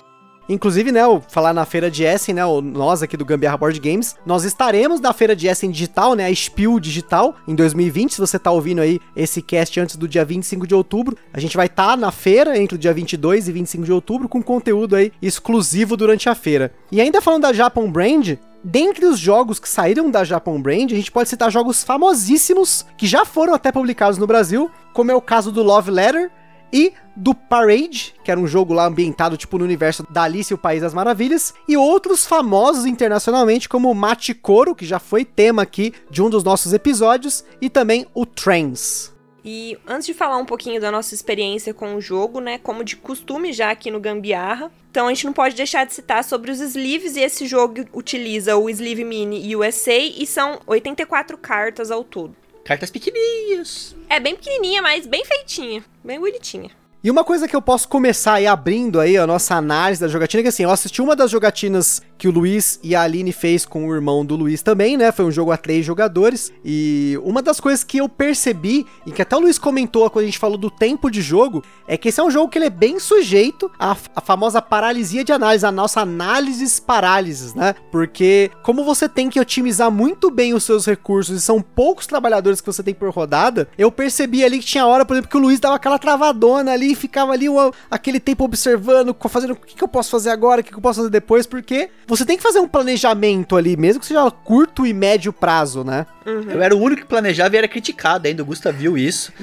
[0.52, 4.44] Inclusive, né, falar na feira de Essen, né, nós aqui do Gambiarra Board Games, nós
[4.44, 8.16] estaremos na feira de Essen digital, né, a Spiel digital, em 2020.
[8.16, 11.56] Se você tá ouvindo aí esse cast antes do dia 25 de outubro, a gente
[11.56, 14.98] vai estar tá na feira entre o dia 22 e 25 de outubro com conteúdo
[14.98, 16.74] aí exclusivo durante a feira.
[16.92, 20.96] E ainda falando da Japan Brand, Dentre os jogos que saíram da Japan Brand, a
[20.96, 25.22] gente pode citar jogos famosíssimos que já foram até publicados no Brasil, como é o
[25.22, 26.30] caso do Love Letter
[26.72, 30.56] e do Parade, que era um jogo lá ambientado tipo no universo da Alice e
[30.56, 35.94] o País das Maravilhas, e outros famosos internacionalmente como Machikoro, que já foi tema aqui
[36.10, 39.12] de um dos nossos episódios, e também o Trans.
[39.44, 42.96] E antes de falar um pouquinho da nossa experiência com o jogo, né, como de
[42.96, 46.60] costume já aqui no Gambiarra, então a gente não pode deixar de citar sobre os
[46.60, 52.36] sleeves, e esse jogo utiliza o Sleeve Mini USA e são 84 cartas ao todo.
[52.64, 53.96] Cartas pequenininhas.
[54.10, 56.70] É bem pequenininha, mas bem feitinha, bem bonitinha.
[57.04, 60.44] E uma coisa que eu posso começar aí abrindo aí a nossa análise da jogatina,
[60.44, 63.88] que assim, eu assisti uma das jogatinas que o Luiz e a Aline fez com
[63.88, 65.12] o irmão do Luiz também, né?
[65.12, 66.54] Foi um jogo a três jogadores.
[66.64, 70.26] E uma das coisas que eu percebi, e que até o Luiz comentou quando a
[70.28, 72.70] gente falou do tempo de jogo, é que esse é um jogo que ele é
[72.70, 77.74] bem sujeito à, à famosa paralisia de análise, a nossa análises parálises, né?
[77.92, 82.62] Porque como você tem que otimizar muito bem os seus recursos e são poucos trabalhadores
[82.62, 85.40] que você tem por rodada, eu percebi ali que tinha hora, por exemplo, que o
[85.40, 89.84] Luiz dava aquela travadona ali, ficava ali uma, aquele tempo observando, fazendo o que, que
[89.84, 92.44] eu posso fazer agora, o que, que eu posso fazer depois, porque você tem que
[92.44, 96.06] fazer um planejamento ali, mesmo que seja curto e médio prazo, né?
[96.26, 96.52] Uhum.
[96.52, 98.44] Eu era o único que planejava e era criticado ainda.
[98.44, 99.34] O Gusta viu isso.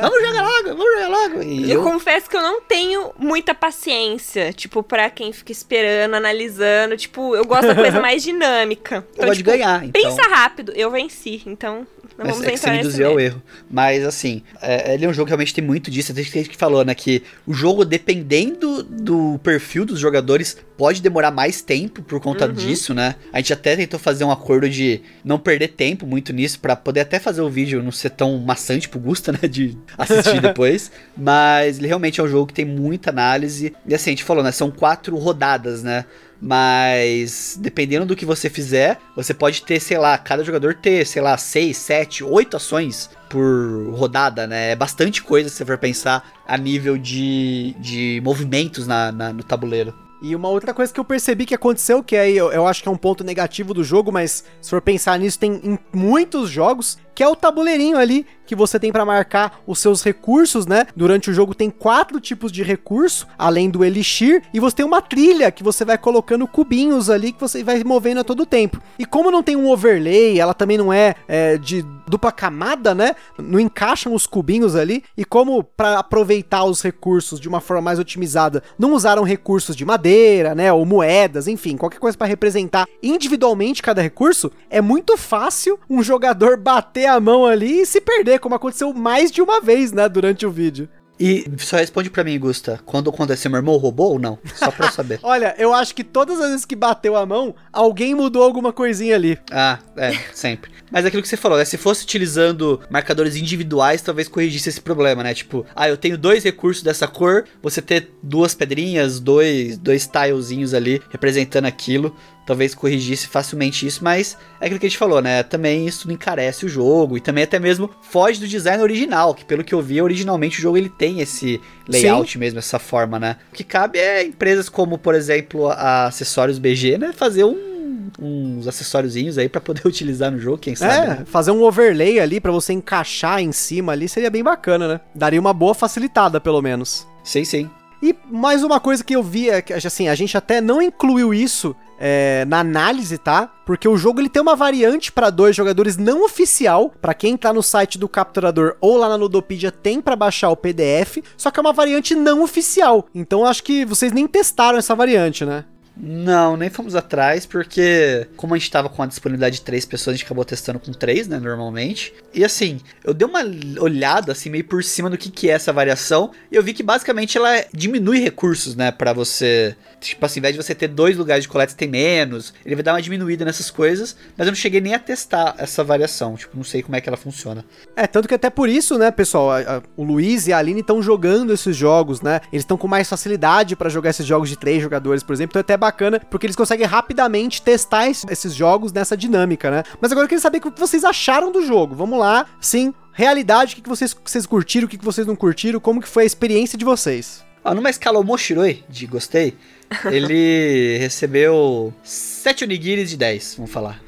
[0.00, 1.42] vamos jogar logo, vamos jogar logo.
[1.42, 6.14] E eu, eu confesso que eu não tenho muita paciência, tipo, pra quem fica esperando,
[6.14, 6.96] analisando.
[6.96, 9.04] Tipo, eu gosto da coisa mais dinâmica.
[9.12, 9.84] Então, eu gosto tipo, de ganhar.
[9.84, 10.02] Então...
[10.02, 11.86] Pensa rápido, eu venci, então
[12.24, 13.42] não vamos é, é que você ao erro.
[13.70, 16.12] Mas, assim, é, ele é um jogo que realmente tem muito disso.
[16.12, 21.30] Tem gente que falou, né, que o jogo, dependendo do perfil dos jogadores, pode demorar
[21.30, 22.52] mais tempo por conta uhum.
[22.52, 23.14] disso, né?
[23.32, 27.00] A gente até tentou fazer um acordo de não perder tempo muito nisso, para poder
[27.00, 30.90] até fazer o vídeo não ser tão maçante pro Gusta, né, de assistir depois.
[31.16, 33.74] Mas ele realmente é um jogo que tem muita análise.
[33.86, 36.04] E assim, a gente falou, né, são quatro rodadas, né?
[36.40, 41.20] Mas dependendo do que você fizer, você pode ter, sei lá, cada jogador ter, sei
[41.20, 44.70] lá, 6, 7, 8 ações por rodada, né?
[44.70, 49.42] É bastante coisa se você for pensar a nível de, de movimentos na, na no
[49.42, 49.94] tabuleiro.
[50.22, 52.88] E uma outra coisa que eu percebi que aconteceu, que aí eu, eu, acho que
[52.88, 56.98] é um ponto negativo do jogo, mas se for pensar nisso, tem em muitos jogos,
[57.20, 60.86] que é o tabuleirinho ali que você tem para marcar os seus recursos, né?
[60.96, 65.02] Durante o jogo tem quatro tipos de recurso, além do elixir, e você tem uma
[65.02, 68.80] trilha que você vai colocando cubinhos ali que você vai movendo a todo tempo.
[68.98, 73.14] E como não tem um overlay, ela também não é, é de dupla camada, né?
[73.38, 75.04] Não encaixam os cubinhos ali.
[75.16, 79.84] E como para aproveitar os recursos de uma forma mais otimizada, não usaram recursos de
[79.84, 80.72] madeira, né?
[80.72, 86.56] Ou moedas, enfim, qualquer coisa para representar individualmente cada recurso, é muito fácil um jogador
[86.56, 90.46] bater a mão ali e se perder como aconteceu mais de uma vez, né, durante
[90.46, 90.88] o vídeo.
[91.20, 94.38] E só responde para mim, Gusta, quando aconteceu, meu irmão roubou ou não?
[94.54, 95.20] Só pra eu saber.
[95.22, 99.16] Olha, eu acho que todas as vezes que bateu a mão, alguém mudou alguma coisinha
[99.16, 99.38] ali.
[99.50, 100.70] Ah, é, sempre.
[100.90, 101.64] Mas aquilo que você falou, né?
[101.66, 105.34] Se fosse utilizando marcadores individuais, talvez corrigisse esse problema, né?
[105.34, 110.72] Tipo, ah, eu tenho dois recursos dessa cor, você ter duas pedrinhas, dois, dois tilezinhos
[110.72, 112.16] ali representando aquilo
[112.50, 115.44] talvez corrigisse facilmente isso, mas é aquilo que a gente falou, né?
[115.44, 119.62] Também isso encarece o jogo e também até mesmo foge do design original, que pelo
[119.62, 122.38] que eu vi, originalmente o jogo ele tem esse layout Sim.
[122.40, 123.36] mesmo, essa forma, né?
[123.52, 127.12] O que cabe é empresas como, por exemplo, a Acessórios BG, né?
[127.12, 127.70] Fazer um
[128.18, 130.92] uns acessóriozinhos aí para poder utilizar no jogo, quem sabe.
[130.92, 131.24] É, né?
[131.24, 135.00] fazer um overlay ali para você encaixar em cima ali seria bem bacana, né?
[135.14, 137.06] Daria uma boa facilitada, pelo menos.
[137.22, 137.70] Sim, sim.
[138.02, 141.34] E mais uma coisa que eu vi é que, assim, a gente até não incluiu
[141.34, 143.52] isso é, na análise, tá?
[143.66, 146.90] Porque o jogo ele tem uma variante para dois jogadores não oficial.
[147.00, 150.56] Para quem tá no site do capturador ou lá na Ludopedia tem para baixar o
[150.56, 153.06] PDF, só que é uma variante não oficial.
[153.14, 155.66] Então acho que vocês nem testaram essa variante, né?
[155.96, 160.14] Não, nem fomos atrás, porque como a gente tava com a disponibilidade de três pessoas,
[160.14, 162.14] a gente acabou testando com três, né, normalmente.
[162.32, 163.40] E assim, eu dei uma
[163.80, 166.82] olhada, assim, meio por cima do que, que é essa variação, e eu vi que
[166.82, 171.16] basicamente ela diminui recursos, né, para você Tipo assim, ao invés de você ter dois
[171.16, 172.54] lugares de coleta, tem menos.
[172.64, 174.16] Ele vai dar uma diminuída nessas coisas.
[174.36, 176.36] Mas eu não cheguei nem a testar essa variação.
[176.36, 177.64] Tipo, não sei como é que ela funciona.
[177.94, 180.80] É, tanto que até por isso, né, pessoal, a, a, o Luiz e a Aline
[180.80, 182.40] estão jogando esses jogos, né?
[182.50, 185.50] Eles estão com mais facilidade para jogar esses jogos de três jogadores, por exemplo.
[185.52, 189.82] Então é até bacana, porque eles conseguem rapidamente testar esses jogos nessa dinâmica, né?
[190.00, 191.94] Mas agora eu queria saber o que vocês acharam do jogo.
[191.96, 192.94] Vamos lá, sim.
[193.12, 196.26] Realidade, o que vocês, vocês curtiram, o que vocês não curtiram, como que foi a
[196.26, 197.44] experiência de vocês?
[197.64, 199.56] Ah, numa escala Omoshiroi, de gostei,
[200.10, 204.00] ele recebeu 7 onigiris de 10, vamos falar.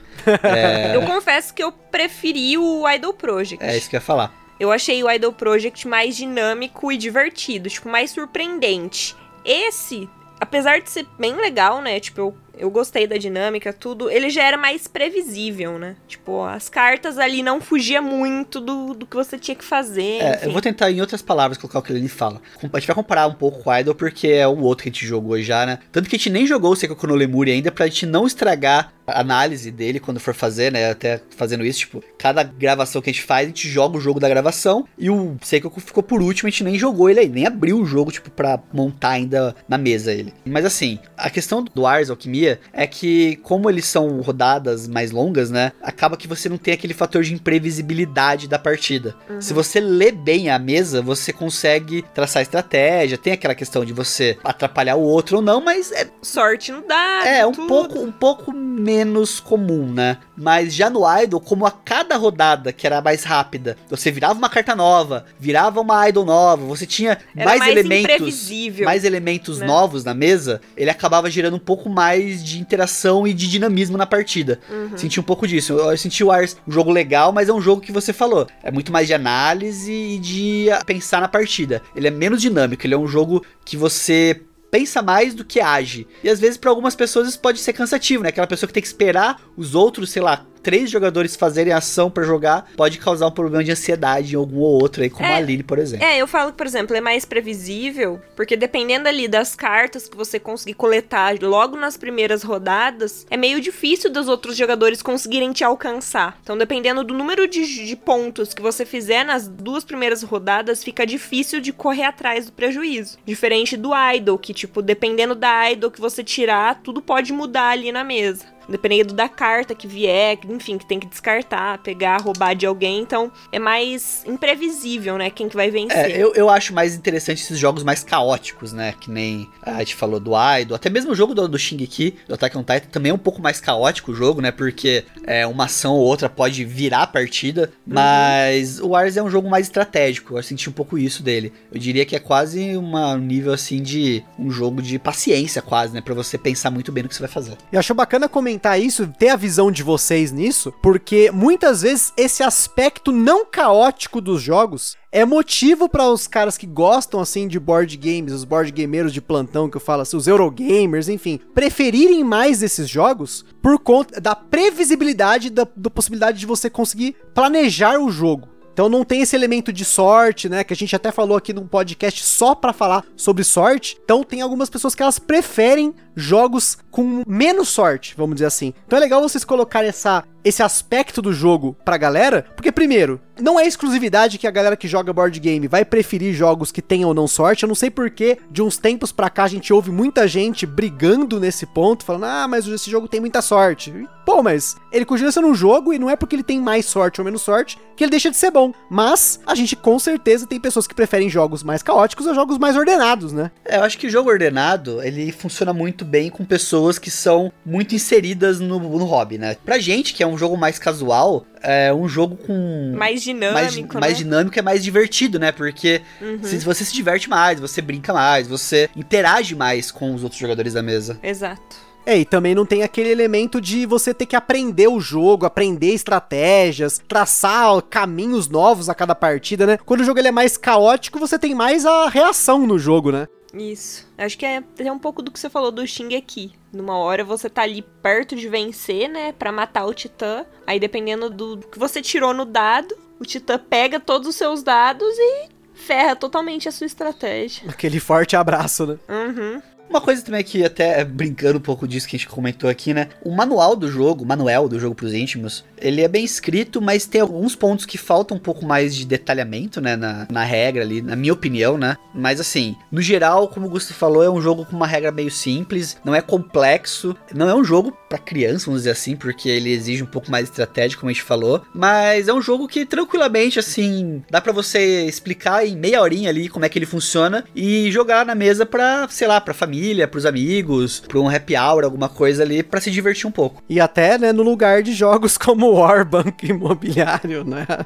[0.43, 3.63] É, Eu confesso que eu preferi o Idol Project.
[3.63, 4.33] é isso que eu ia falar.
[4.59, 9.17] Eu achei o Idol Project mais dinâmico e divertido, tipo, mais surpreendente.
[9.45, 10.09] Esse,
[10.43, 12.01] apesar de ser bem legal, né?
[12.01, 15.97] Tipo, eu, eu gostei da dinâmica, tudo, ele já era mais previsível, né?
[16.07, 20.23] Tipo, as cartas ali não fugia muito do, do que você tinha que fazer.
[20.23, 22.41] É, eu vou tentar, em outras palavras, colocar o que ele fala.
[22.73, 24.93] A gente vai comparar um pouco com o Idol, porque é o outro que a
[24.93, 25.81] gente jogou já, né?
[25.91, 28.93] Tanto que a gente nem jogou o Seiko no Lemuri ainda, pra gente não estragar
[29.05, 30.89] a análise dele quando for fazer, né?
[30.89, 34.21] Até fazendo isso, tipo, cada gravação que a gente faz, a gente joga o jogo
[34.21, 34.87] da gravação.
[34.97, 37.85] E o Seiko ficou por último, a gente nem jogou ele aí, nem abriu o
[37.85, 40.33] jogo, tipo, pra montar ainda na mesa ele.
[40.45, 45.51] Mas assim, a questão do Ars Alquimia é que, como eles são rodadas mais longas,
[45.51, 45.73] né?
[45.83, 49.15] Acaba que você não tem aquele fator de imprevisibilidade da partida.
[49.41, 54.39] Se você lê bem a mesa, você consegue traçar estratégia, tem aquela questão de você
[54.45, 57.27] atrapalhar o outro ou não, mas é Sorte no dado.
[57.27, 57.67] é, um tudo.
[57.67, 60.19] pouco, um pouco menos comum, né?
[60.37, 64.49] Mas já no Idol, como a cada rodada que era mais rápida, você virava uma
[64.49, 68.51] carta nova, virava uma Idol nova, você tinha mais, mais elementos,
[68.85, 69.67] mais elementos né?
[69.67, 74.07] novos na mesa, ele acabava gerando um pouco mais de interação e de dinamismo na
[74.07, 74.59] partida.
[74.71, 74.97] Uhum.
[74.97, 75.75] Senti um pouco disso.
[75.75, 78.47] Eu senti o Ars um jogo legal, mas é um jogo que você falou.
[78.63, 81.83] É muito mais de análise e de pensar na partida.
[81.95, 86.09] Ele é menos dinâmico, ele é um jogo que você pensa mais do que age.
[86.25, 88.31] E às vezes para algumas pessoas isso pode ser cansativo, né?
[88.31, 92.25] Aquela pessoa que tem que esperar os outros, sei lá, três jogadores fazerem ação pra
[92.25, 95.37] jogar, pode causar um problema de ansiedade em algum ou outro aí, como É.
[95.37, 96.07] a Lily, por exemplo.
[96.07, 100.17] É, eu falo que, por exemplo, é mais previsível, porque dependendo ali das cartas que
[100.17, 105.65] você conseguir coletar logo nas primeiras rodadas, é meio difícil dos outros jogadores conseguirem te
[105.65, 106.39] alcançar.
[106.43, 111.07] Então, dependendo do número de, de pontos que você fizer nas duas primeiras rodadas, fica
[111.07, 113.19] difícil de correr atrás do prejuízo.
[113.25, 117.91] Diferente do Idol, que, tipo, dependendo da Idol que você tirar, tudo pode mudar ali
[117.93, 118.45] na mesa.
[118.69, 123.01] Dependendo da carta que vier, enfim, que tem que descartar, pegar, roubar de alguém.
[123.01, 125.31] Então, é mais imprevisível, né?
[125.31, 125.97] Quem que vai vencer.
[126.11, 128.95] É, eu, eu acho mais interessante esses jogos mais caóticos, né?
[129.01, 132.35] Que nem a gente falou do Idol, até mesmo o jogo do, do Shingeki, do
[132.35, 134.51] Attack on Titan, também é um pouco mais caótico o jogo, né?
[134.51, 139.31] Porque é, uma ação ou outra pode virar a partida, mas o Wars é um
[139.31, 141.53] jogo mais estratégico, eu senti um pouco isso dele.
[141.73, 145.95] Eu diria que é quase uma- um nível assim de um jogo de paciência quase,
[145.95, 146.01] né?
[146.01, 147.57] Pra você pensar muito bem no que você vai fazer.
[147.73, 152.43] Eu acho bacana comentar isso, ter a visão de vocês nisso, porque muitas vezes esse
[152.43, 157.97] aspecto não caótico dos jogos é motivo para os caras que gostam assim de board
[157.97, 162.63] games, os board gameiros de plantão que eu falo assim, os Eurogamers, enfim, preferirem mais
[162.63, 168.49] esses jogos por conta da previsibilidade da, da possibilidade de você conseguir planejar o jogo.
[168.73, 170.65] Então não tem esse elemento de sorte, né?
[170.65, 173.99] Que a gente até falou aqui num podcast só pra falar sobre sorte.
[174.03, 178.75] Então tem algumas pessoas que elas preferem jogos com menos sorte, vamos dizer assim.
[178.87, 183.59] Então é legal vocês colocarem essa, esse aspecto do jogo pra galera, porque primeiro, não
[183.59, 187.15] é exclusividade que a galera que joga board game vai preferir jogos que tenham ou
[187.15, 187.63] não sorte.
[187.63, 191.41] Eu não sei porquê, de uns tempos pra cá a gente ouve muita gente brigando
[191.41, 193.93] nesse ponto, falando: "Ah, mas esse jogo tem muita sorte".
[194.25, 197.21] Pô, mas ele continua sendo um jogo e não é porque ele tem mais sorte
[197.21, 198.73] ou menos sorte que ele deixa de ser bom.
[198.89, 202.77] Mas a gente com certeza tem pessoas que preferem jogos mais caóticos a jogos mais
[202.77, 203.51] ordenados, né?
[203.65, 207.53] É, eu acho que o jogo ordenado, ele funciona muito bem com pessoas que são
[207.65, 209.57] muito inseridas no, no hobby, né?
[209.65, 212.95] Pra gente, que é um jogo mais casual, é um jogo com...
[212.97, 213.87] mais dinâmico, mais, né?
[214.01, 215.53] mais dinâmico é mais divertido, né?
[215.53, 216.39] Porque Uhum.
[216.43, 220.73] se você se diverte mais, você brinca mais, você interage mais com os outros jogadores
[220.75, 221.19] da mesa.
[221.23, 221.93] Exato.
[222.05, 225.95] É, e também não tem aquele elemento de você ter que aprender o jogo, aprender
[225.95, 229.79] estratégias, traçar caminhos novos a cada partida, né?
[229.85, 233.29] Quando o jogo ele é mais caótico, você tem mais a reação no jogo, né?
[233.53, 234.07] Isso.
[234.17, 236.53] Acho que é, é um pouco do que você falou do Shingeki.
[236.73, 239.33] Numa hora você tá ali perto de vencer, né?
[239.33, 240.45] Pra matar o Titã.
[240.67, 245.09] Aí dependendo do que você tirou no dado, o Titã pega todos os seus dados
[245.19, 247.69] e ferra totalmente a sua estratégia.
[247.69, 248.99] Aquele forte abraço, né?
[249.09, 249.63] Uhum.
[249.93, 253.09] Uma coisa também que até brincando um pouco disso que a gente comentou aqui, né?
[253.23, 257.05] O manual do jogo, o manual do jogo pros íntimos, ele é bem escrito, mas
[257.05, 259.95] tem alguns pontos que faltam um pouco mais de detalhamento, né?
[259.95, 261.99] Na, na regra ali, na minha opinião, né?
[262.15, 265.31] Mas assim, no geral, como o Gusto falou, é um jogo com uma regra meio
[265.31, 269.73] simples, não é complexo, não é um jogo pra criança, vamos dizer assim, porque ele
[269.73, 273.59] exige um pouco mais estratégia, como a gente falou, mas é um jogo que tranquilamente,
[273.59, 277.91] assim, dá pra você explicar em meia horinha ali como é que ele funciona e
[277.91, 281.85] jogar na mesa pra, sei lá, pra família família, pros amigos, pra um happy hour,
[281.85, 283.63] alguma coisa ali, pra se divertir um pouco.
[283.69, 287.67] E até, né, no lugar de jogos como War Banco Imobiliário, né?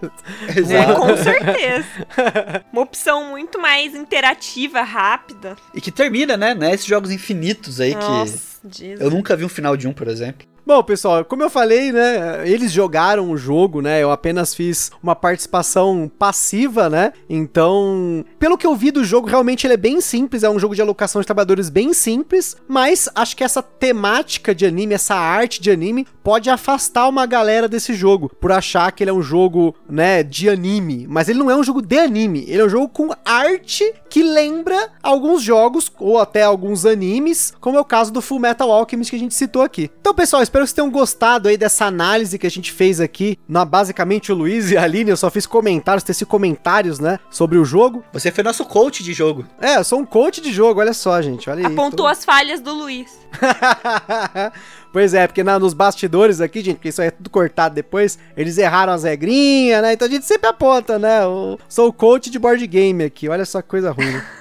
[0.66, 2.64] É, com certeza.
[2.72, 5.56] Uma opção muito mais interativa, rápida.
[5.74, 6.54] E que termina, né?
[6.54, 8.78] né esses jogos infinitos aí Nossa, que.
[8.78, 9.00] Jesus.
[9.00, 10.46] Eu nunca vi um final de um, por exemplo.
[10.66, 15.14] Bom, pessoal, como eu falei, né, eles jogaram o jogo, né, eu apenas fiz uma
[15.14, 20.42] participação passiva, né, então, pelo que eu vi do jogo, realmente ele é bem simples,
[20.42, 24.66] é um jogo de alocação de trabalhadores bem simples, mas acho que essa temática de
[24.66, 29.10] anime, essa arte de anime, pode afastar uma galera desse jogo, por achar que ele
[29.10, 32.60] é um jogo, né, de anime, mas ele não é um jogo de anime, ele
[32.62, 37.80] é um jogo com arte que lembra alguns jogos, ou até alguns animes, como é
[37.80, 39.90] o caso do Full Metal Alchemist que a gente citou aqui.
[40.00, 43.38] Então, pessoal, espero que vocês tenham gostado aí dessa análise que a gente fez aqui.
[43.48, 47.58] Na, basicamente, o Luiz e a Aline, eu só fiz comentários, teci comentários, né, sobre
[47.58, 48.02] o jogo.
[48.12, 49.44] Você foi nosso coach de jogo.
[49.60, 51.72] É, eu sou um coach de jogo, olha só, gente, olha aí.
[51.72, 53.18] Apontou tô- as falhas do Luiz.
[54.96, 58.18] pois é, porque na- nos bastidores aqui, gente, porque isso aí é tudo cortado depois,
[58.34, 59.92] eles erraram as regrinhas, né?
[59.92, 61.22] Então a gente sempre aponta, né?
[61.22, 64.10] Eu sou o coach de board game aqui, olha só que coisa ruim.
[64.10, 64.24] né?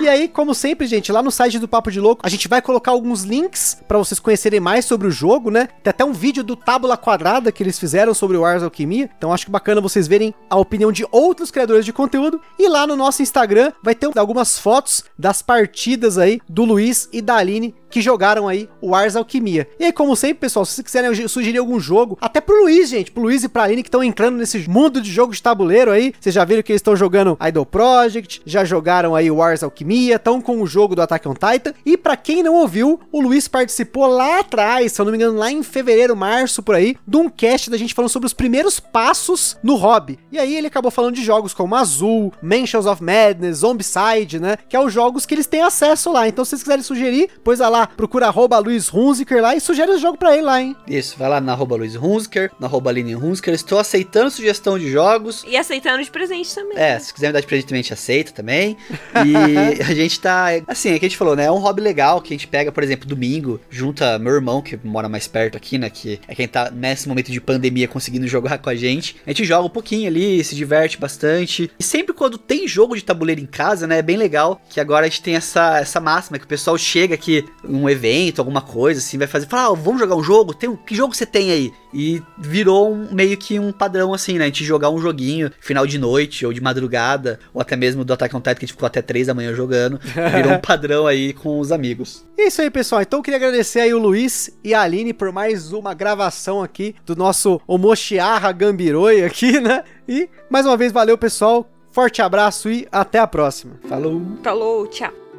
[0.00, 2.62] E aí, como sempre, gente, lá no site do Papo de Louco, a gente vai
[2.62, 5.68] colocar alguns links pra vocês conhecerem mais sobre o jogo, né?
[5.82, 9.10] Tem até um vídeo do Tábula Quadrada que eles fizeram sobre o Ars Alquimia.
[9.18, 12.40] Então acho que bacana vocês verem a opinião de outros criadores de conteúdo.
[12.58, 17.20] E lá no nosso Instagram vai ter algumas fotos das partidas aí do Luiz e
[17.20, 19.68] da Aline que jogaram aí o Ars Alquimia.
[19.78, 23.10] E aí, como sempre, pessoal, se vocês quiserem sugerir algum jogo, até pro Luiz, gente,
[23.10, 26.12] pro Luiz e pra Aline que estão entrando nesse mundo de jogo de tabuleiro aí,
[26.20, 30.40] vocês já viram que eles estão jogando Idol Project, já jogaram aí o Alquimia, estão
[30.40, 31.74] com o jogo do Attack on Titan.
[31.84, 35.38] E pra quem não ouviu, o Luiz participou lá atrás, se eu não me engano,
[35.38, 38.78] lá em fevereiro, março, por aí, de um cast da gente falando sobre os primeiros
[38.78, 40.18] passos no hobby.
[40.30, 44.56] E aí ele acabou falando de jogos como Azul, Mansions of Madness, Zombicide, né?
[44.68, 46.28] Que é os jogos que eles têm acesso lá.
[46.28, 49.98] Então, se vocês quiserem sugerir, pois lá, procura arroba Luiz Hunziker lá e sugere o
[49.98, 50.76] jogo pra ele lá, hein?
[50.86, 53.54] Isso, vai lá na arroba Luiz Hunsker, na arroba Aline Hunsker.
[53.54, 55.44] Estou aceitando sugestão de jogos.
[55.46, 56.78] E aceitando de presente também.
[56.78, 58.76] É, se quiser me dar de presente também, a gente aceita também.
[59.24, 60.48] E a gente tá.
[60.66, 61.44] Assim, é que a gente falou, né?
[61.44, 64.78] É um hobby legal que a gente pega, por exemplo, domingo, junta meu irmão, que
[64.82, 65.90] mora mais perto aqui, né?
[65.90, 69.16] Que é quem tá nesse momento de pandemia conseguindo jogar com a gente.
[69.26, 71.70] A gente joga um pouquinho ali, se diverte bastante.
[71.78, 73.98] E sempre quando tem jogo de tabuleiro em casa, né?
[73.98, 77.14] É bem legal que agora a gente tem essa, essa máxima que o pessoal chega
[77.14, 80.52] aqui um evento, alguma coisa assim, vai fazer, fala, ah, vamos jogar um jogo?
[80.52, 81.72] Tem um, que jogo você tem aí?
[81.92, 84.44] E virou um, meio que um padrão assim, né?
[84.44, 88.12] A gente jogar um joguinho final de noite ou de madrugada, ou até mesmo do
[88.12, 90.00] Attack on Titan que a gente ficou até 3 da manhã jogando.
[90.34, 92.24] Virou um padrão aí com os amigos.
[92.36, 93.02] E é isso aí, pessoal.
[93.02, 96.94] Então eu queria agradecer aí o Luiz e a Aline por mais uma gravação aqui
[97.04, 99.84] do nosso Omoshiarra Gambiroi aqui, né?
[100.08, 101.68] E mais uma vez valeu, pessoal.
[101.90, 103.74] Forte abraço e até a próxima.
[103.88, 104.22] Falou!
[104.42, 105.29] Falou, tchau.